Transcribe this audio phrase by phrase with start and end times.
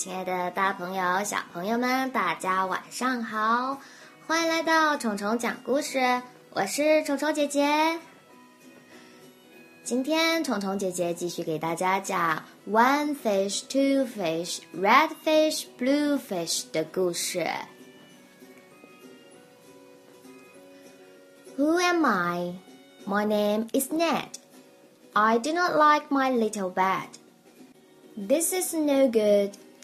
[0.00, 3.80] 亲爱的大朋友、小朋友们，大家晚上好！
[4.26, 7.98] 欢迎来到虫虫讲故事，我是虫虫姐姐。
[9.84, 17.46] 今天虫虫姐姐继续给大家讲 “One fish, two fish, red fish, blue fish” 的故事。
[21.56, 22.54] Who am I?
[23.06, 24.30] My name is Ned.
[25.12, 27.06] I do not like my little bed.
[28.16, 29.52] This is no good.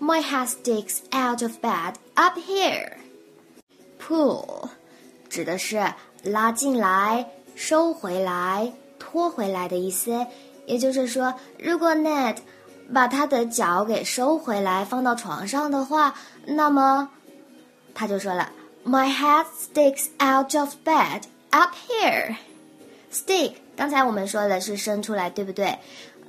[0.00, 2.92] my head sticks out of bed up here.
[4.00, 4.68] Pull
[5.28, 8.72] 指的是拉进来、收回来。
[9.00, 10.26] 拖回来的意思，
[10.66, 12.36] 也就是说，如果 Ned
[12.92, 17.08] 把他的脚给收回来放到床上的话，那么
[17.94, 18.50] 他就说了
[18.84, 22.36] ：“My head sticks out of bed up here.”
[23.10, 25.78] Stick，刚才我们说的是伸出来，对不对？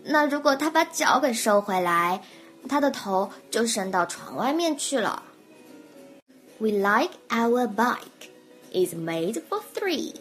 [0.04, 2.22] 那如果他把脚给收回来，
[2.68, 5.24] 他的头就伸到床外面去了。
[6.60, 8.32] We like our bike
[8.72, 10.14] is made for three.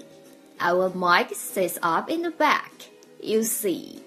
[0.60, 4.00] Our mic sits up in the back, you see.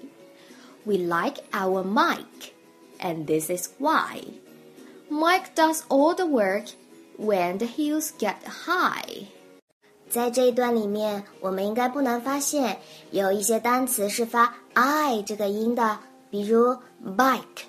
[0.86, 2.54] We like our mic,
[3.00, 4.24] and this is why.
[5.10, 6.70] Mike does all the work
[7.18, 9.28] when the hills get high.
[10.10, 12.80] 在这一段里面，我们应该不难发现，
[13.12, 17.64] 有一些单词是发 i 这个音的，比如 bike、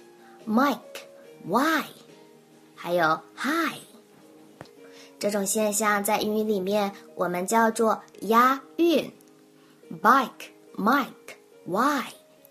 [0.47, 1.07] Mike,
[1.47, 1.85] why，
[2.75, 3.79] 还有 Hi，。
[5.19, 9.13] 这种现象在英语里面我们叫做押韵。
[10.03, 12.03] ，Bike、Mike、Why、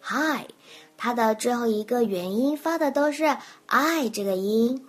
[0.02, 0.48] Hi，
[0.96, 3.26] 它的最后一个元音发的都是
[3.66, 4.88] i 这个音。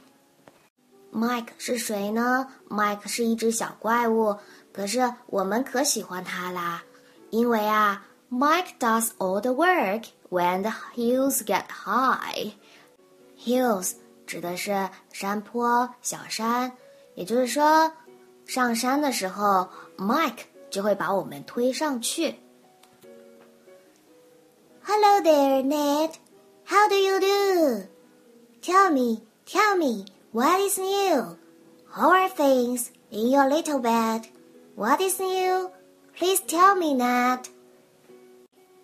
[1.13, 4.37] Mike 是谁呢？Mike 是一只小怪物，
[4.73, 6.85] 可是我们可喜欢它啦，
[7.31, 12.53] 因为啊，Mike does all the work when the hills get high。
[13.45, 13.93] Hills
[14.27, 16.73] 指的是山坡、小山。
[17.15, 17.93] 也就是说，
[18.47, 22.37] 上山的时候，Mike 就会把我们推上去。
[24.85, 26.13] Hello there, Ned.
[26.65, 27.87] How do you do?
[28.63, 31.37] Tell me, tell me, what is new?
[31.91, 34.25] How are things in your little bed?
[34.75, 35.71] What is new?
[36.17, 37.45] Please tell me, Ned.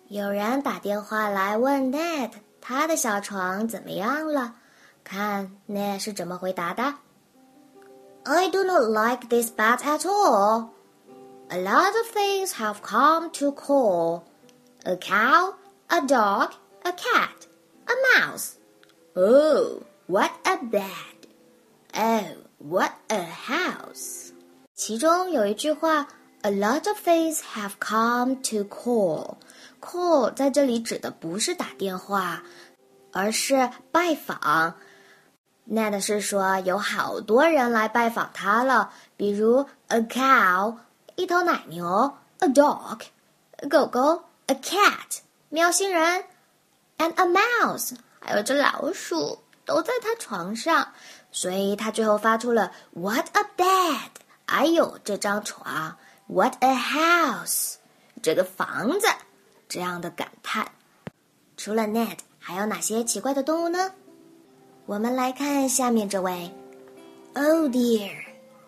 [0.07, 2.31] 有人打电话来问 Ned，
[2.68, 4.54] 他的小床怎么样了？
[5.02, 6.94] 看 Ned 是怎么回答的。
[8.24, 10.70] I do not like this bed at all.
[11.50, 14.22] A lot of things have come to call.
[14.84, 15.54] A cow,
[15.88, 16.52] a dog,
[16.82, 17.46] a cat,
[17.86, 18.54] a mouse.
[19.14, 21.28] Oh, what a bed!
[21.94, 24.32] Oh, what a house!
[24.74, 26.08] 其中有一句话
[26.41, 29.37] ，A lot of things have come to call.
[29.81, 32.43] Call 在这里指的不是打电话，
[33.11, 34.75] 而是拜访。
[35.71, 40.77] Ned 是说有好多人来拜访他了，比如 a cow
[41.15, 43.01] 一头奶牛，a dog
[43.69, 45.19] 狗狗，a cat
[45.49, 46.23] 喵星人
[46.97, 50.93] ，and a mouse 还有只老鼠都在他床上，
[51.31, 54.09] 所以他最后发出了 What a bed！
[54.45, 55.97] 哎呦，这张床
[56.28, 57.76] ！What a house！
[58.22, 59.06] 这个房子！
[59.68, 60.68] 这样的感叹。
[61.56, 63.92] 除了 Ned，还有哪些奇怪的动物呢？
[64.86, 66.50] 我们来看下面这位。
[67.34, 68.10] Oh dear,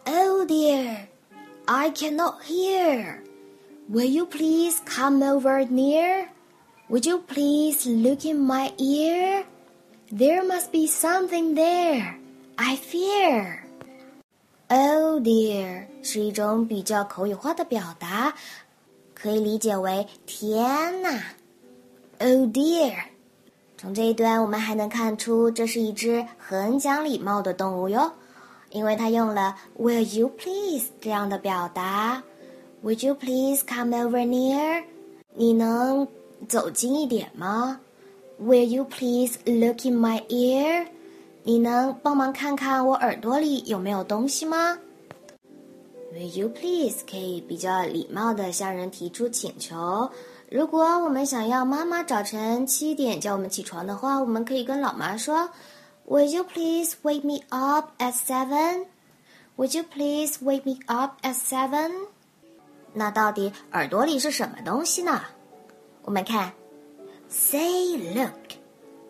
[0.06, 1.06] oh dear,
[1.66, 3.20] I cannot hear.
[3.88, 6.28] Will you please come over near?
[6.88, 9.44] Would you please look in my ear?
[10.10, 12.16] There must be something there.
[12.56, 13.59] I fear.
[14.73, 18.33] Oh dear 是一种比较口语化的表达，
[19.13, 21.09] 可以理解为天呐。
[22.19, 22.93] Oh dear
[23.77, 28.13] 从这一段，我们还能看出这是一只很讲礼貌的动物哟，
[28.69, 32.23] 因为它用了 "Will you please" 这样的表达。
[32.85, 34.85] Would you please come over near？
[35.33, 36.07] 你能
[36.47, 37.81] 走近一点吗
[38.41, 40.87] ？Will you please look in my ear？
[41.43, 44.77] 你能帮忙看看我耳朵里有没有东西吗
[46.13, 50.09] ？Will you please 可以比较礼貌的向人提出请求。
[50.49, 55.49] 如果我们想要妈妈早晨七点叫我们起床的话，我们可以跟老妈说
[56.07, 58.85] Would you please wake me up at seven?
[59.57, 61.91] Would you please wake me up at seven?
[62.93, 65.21] 那到底耳朵里是什么东西呢？
[66.03, 66.51] 我们看
[67.29, 68.31] ，Say, look,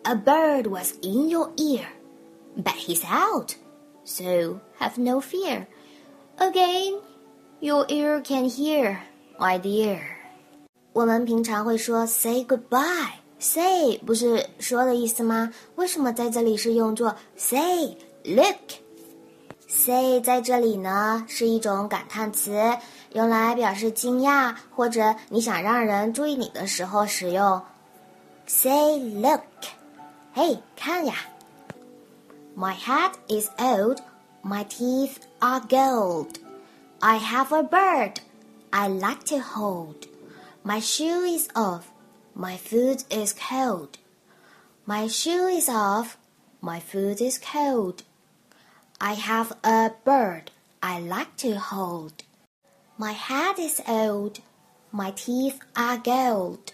[0.04, 1.84] a bird was in your ear,
[2.55, 3.55] but he's out,
[4.03, 5.67] so have no fear.
[6.37, 7.01] Again,
[7.59, 8.97] your ear can hear,
[9.39, 9.99] my dear.
[10.93, 15.53] 我们平常会说 say goodbye。Say 不是说的意思吗？
[15.75, 22.79] 为什么在这里是用作 say look？Say 在这里呢是一种感叹词，
[23.13, 27.61] 用来表示惊讶或者你想让人注意你的时候使用。
[28.47, 29.43] Say look，
[30.33, 31.13] 嘿，看呀。
[32.54, 34.02] My head is old,
[34.42, 36.38] my teeth are gold.
[37.00, 38.20] I have a bird
[38.72, 40.06] I like to hold.
[40.62, 41.90] My shoe is off.
[42.34, 43.98] My foot is cold.
[44.86, 46.18] My shoe is off.
[46.60, 48.02] My foot is cold.
[49.00, 50.50] I have a bird
[50.82, 52.22] I like to hold.
[52.98, 54.40] My head is old.
[54.92, 56.72] My teeth are gold.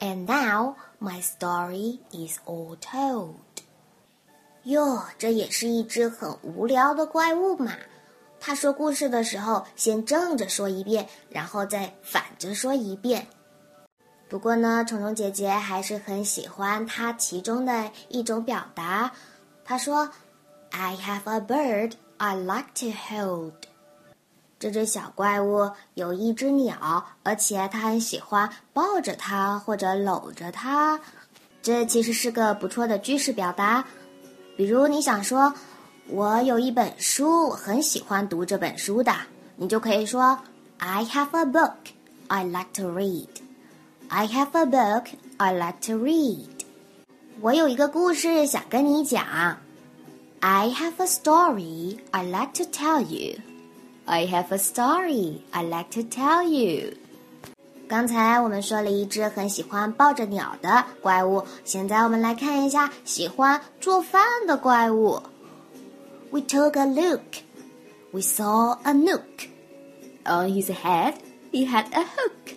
[0.00, 3.40] And now my story is all told.
[4.68, 7.72] 哟，这也是一只很无聊的怪物嘛。
[8.38, 13.26] 他说故事的时候，先正着说一遍，然后再反着说一遍。
[14.28, 19.10] 不过呢，虫虫姐姐还是很喜欢它其中的一种表达。
[19.64, 20.10] 他说
[20.70, 23.54] ：“I have a bird I like to hold。”
[24.60, 31.00] 这只小怪物有一只鸟，而且它很喜欢抱着它或者搂着它。
[31.62, 33.82] 这其实是个不错的句式表达。
[34.58, 35.54] 比如你想说
[36.10, 39.14] ：“我有一本书，我很喜欢读这本书的。”
[39.54, 40.36] 你就可以说
[40.78, 41.74] ：“I have a book
[42.26, 43.28] I like to read。”
[44.08, 45.04] I have a book
[45.36, 46.48] I like to read.
[47.40, 49.58] 我有一个故事想跟你讲。
[50.40, 53.38] I have a story I like to tell you.
[54.06, 56.94] I have a story I like to tell you.
[57.87, 65.21] 刚才我们说了一只很喜欢抱着鸟的怪物，现在我们来看一下喜欢做饭的怪物。
[66.31, 67.21] We took a look.
[68.11, 69.49] We saw a nook.
[70.25, 71.15] On his head,
[71.51, 72.55] he had a hook.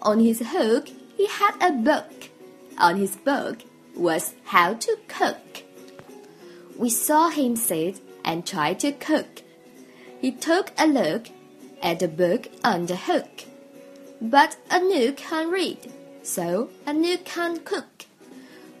[0.00, 2.30] On his hook, he had a book.
[2.78, 3.58] On his book
[3.94, 5.36] was how to cook.
[6.78, 9.42] We saw him sit and try to cook.
[10.20, 11.26] He took a look
[11.82, 13.44] at the book on the hook.
[14.24, 15.78] But a nook can't read,
[16.22, 18.06] so a nook can't cook.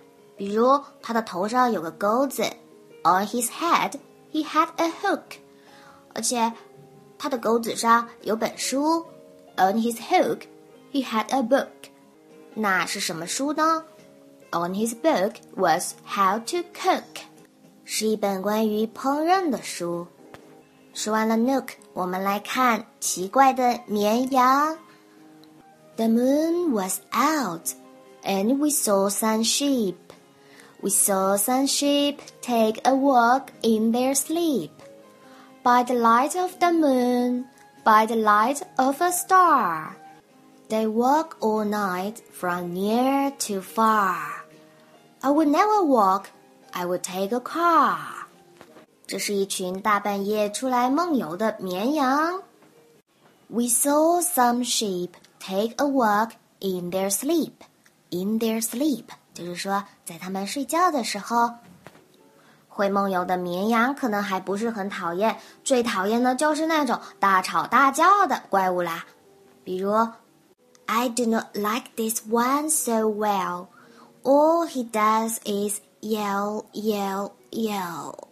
[0.42, 2.44] 比如它的头上有个钩子，
[3.04, 3.94] on his head
[4.32, 5.22] he had a hook，
[6.14, 6.52] 而且
[7.18, 9.06] 它的钩子上有本书，
[9.56, 10.42] on his hook
[10.92, 11.68] he had a book，
[12.54, 13.84] 那是什么书呢？
[14.52, 17.04] On his book was how to cook。
[17.84, 20.08] 是一本关于烹饪的书。
[20.94, 24.78] 说完了 Nook，我们来看奇怪的绵羊。
[25.96, 27.74] The moon was out,
[28.24, 29.96] and we saw some sheep.
[30.82, 34.72] We saw some sheep take a walk in their sleep.
[35.64, 37.46] By the light of the moon,
[37.84, 39.98] by the light of a star,
[40.70, 44.46] they walk all night from near to far.
[45.24, 46.30] I would never walk
[46.74, 48.28] I would take a car。
[49.08, 52.44] 这是一群大半夜出来梦游的绵羊。
[53.48, 57.54] We saw some sheep take a walk in their sleep.
[58.10, 61.53] In their sleep， 就是说在他们睡觉的时候。
[62.75, 69.05] 会梦游的绵羊可能还不是很讨厌，最讨厌的就是那种大吵大叫的怪物啦。
[69.63, 69.93] 比如
[70.87, 73.67] ，I do not like this one so well.
[74.23, 78.29] All he does is yell, yell, yell.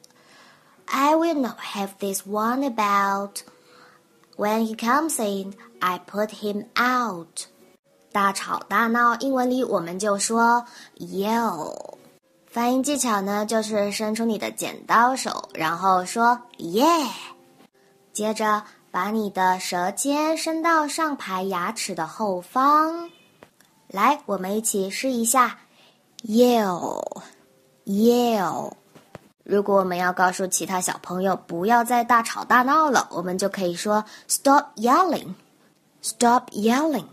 [0.87, 3.43] I will not have this one about.
[4.39, 7.45] When he comes in, I put him out.
[8.13, 10.65] 大吵大闹，英文里我们就说
[10.99, 11.95] yell。
[12.47, 17.09] 发音技巧呢，就是伸出你的剪刀手，然后说 yeah。
[18.13, 23.09] 接着把你的舌尖伸到上排牙齿的后方。
[23.87, 25.59] 来，我们一起试一下
[26.25, 27.23] yell。
[27.87, 28.73] Yell。
[29.45, 35.35] 如果我们要告诉其他小朋友不要再大吵大闹了，我们就可以说 Stop yelling。
[36.03, 37.07] Stop yelling.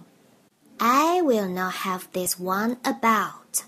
[0.78, 3.64] I will not have this one about.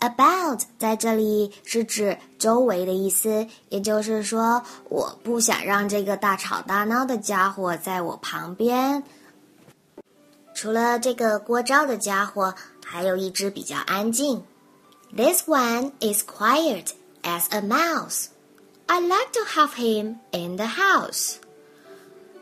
[0.00, 9.02] About 在这里是指周围的意思，也就是说，我不想让这个大吵大闹的家伙在我旁边。
[10.54, 14.44] 除了这个聒噪的家伙，还有一只比较安静。
[15.16, 18.26] This one is quiet as a mouse.
[18.86, 21.36] I like to have him in the house.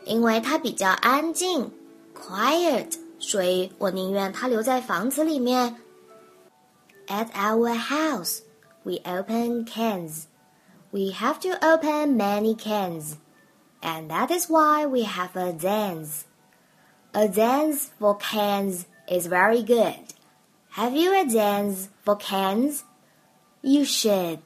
[0.05, 1.71] 因为它比较安静，
[2.15, 5.75] quiet， 所以我宁愿它留在房子里面。
[7.07, 8.41] At our house,
[8.83, 10.27] we open cans.
[10.91, 13.15] We have to open many cans,
[13.81, 16.25] and that is why we have a dance.
[17.13, 20.13] A dance for cans is very good.
[20.71, 22.83] Have you a dance for cans?
[23.61, 24.39] You should.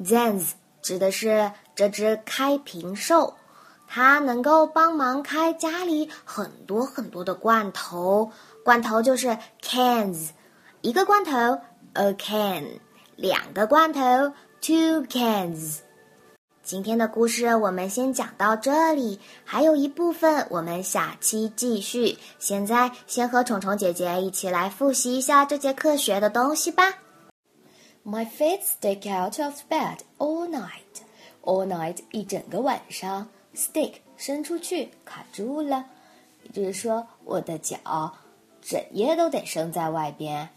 [0.00, 3.34] Dance 指的是这只开瓶兽，
[3.95, 8.31] 它能够帮忙开家里很多很多的罐头。
[8.65, 10.29] 罐头就是 cans。
[10.81, 11.31] 一个罐头
[11.93, 12.63] ，a can；
[13.15, 14.01] 两个罐头
[14.61, 15.81] ，two cans。
[16.63, 22.17] 今天的故事我们先讲到这里，还有一部分我们下期继续。
[22.39, 26.95] 现在先和虫虫姐姐一起来复习一下这节课学的东西吧。
[28.03, 31.03] My feet stick out of bed all night.
[31.43, 35.85] All night 一整个晚上，stick 伸出去卡住了，
[36.43, 38.17] 也就是说我的脚。
[38.61, 40.49] 整夜都得伸在外边。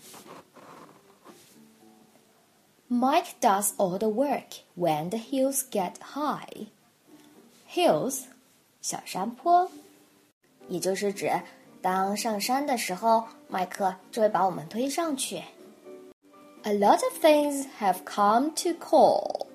[2.88, 6.68] Mike does all the work when the hills get high.
[7.68, 8.20] Hills，
[8.80, 9.68] 小山坡，
[10.68, 11.28] 也就是指
[11.82, 15.42] 当上山的时候，麦克就会把我们推上去。
[16.62, 19.45] A lot of things have come to call.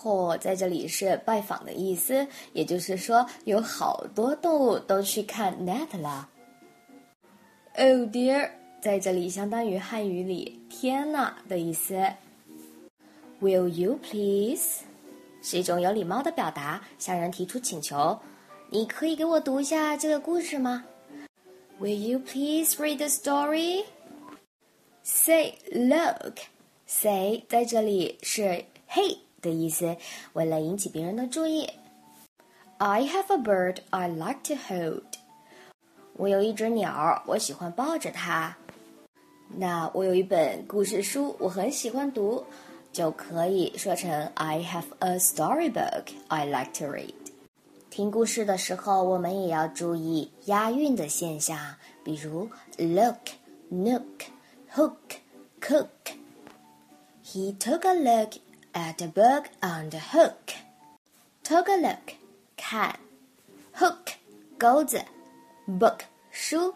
[0.00, 6.28] 或在这里是拜访的意思，也就是说有好多动物都去看 net 了。
[7.74, 8.48] Oh dear，
[8.80, 12.00] 在这里相当于汉语里“天呐”的意思。
[13.40, 14.82] Will you please？
[15.42, 18.16] 是一种有礼貌的表达，向人提出请求。
[18.70, 20.84] 你可以给我读一下这个故事吗
[21.80, 23.84] ？Will you please read the story?
[25.02, 26.38] Say look.
[26.86, 29.96] Say 在这里是 “Hey” 的意思，
[30.32, 31.68] 为了引起别人的注意。
[32.78, 35.02] I have a bird I like to hold.
[36.14, 38.56] 我有一只鸟，我喜欢抱着它。
[39.56, 42.44] 那我有一本故事书，我很喜欢读，
[42.92, 47.14] 就可以说成 I have a storybook I like to read。
[47.90, 51.58] 听故事的时候，我们也要注意押韵的现象，
[52.04, 53.16] 比如 look、
[53.72, 54.04] nook、
[54.72, 54.96] hook、
[55.60, 55.88] cook。
[57.24, 58.34] He took a look
[58.73, 60.53] at the book on the hook.
[61.43, 62.15] Took a look，
[62.55, 62.95] 看，
[63.75, 64.13] hook，
[64.57, 65.03] 钩子。
[65.67, 65.99] book
[66.31, 66.73] 书。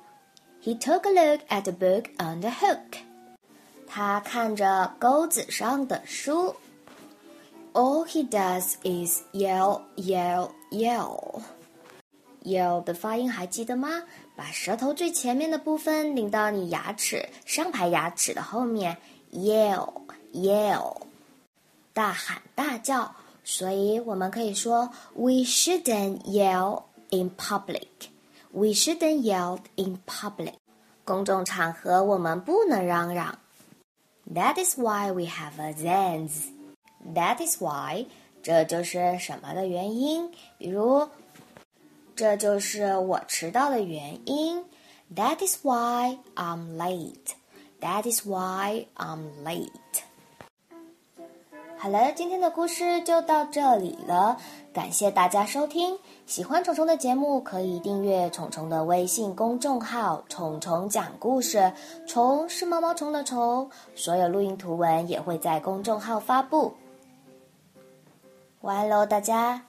[0.62, 2.98] He took a look at the book on the hook.
[3.88, 6.56] 他看着钩子上的书。
[7.74, 11.42] All he does is yell, yell, yell.
[12.44, 14.04] Yell 的发音还记得吗？
[14.36, 18.98] 把舌头最前面的部分拧到你牙齿上排牙齿的后面。
[19.32, 20.02] Yell,
[20.34, 21.02] yell.
[21.94, 23.16] 大喊大叫。
[23.44, 28.10] 所以我们可以说，We shouldn't yell in public.
[28.52, 30.56] We shouldn't yell in public.
[31.06, 33.40] 公众场合我们不能嚷嚷。
[34.34, 36.50] That is why we have a dance.
[37.16, 38.08] That is why.
[38.44, 40.30] 这就是什么的原因？
[40.58, 41.08] 比如，
[42.16, 44.66] 这就是我迟到的原因。
[45.16, 47.36] That is why I'm late.
[47.80, 49.70] That is why I'm late.
[51.83, 54.37] 好了，今天的故事就到这里了，
[54.73, 55.99] 感谢大家收听。
[56.27, 61.73] 喜欢虫虫的节目，可以订阅虫虫的微信公众号“虫虫讲故事”。
[62.07, 66.73] 虫是毛毛虫的虫，所有录音图文也会在公众号发布。
[68.61, 69.61] 晚安喽，大家。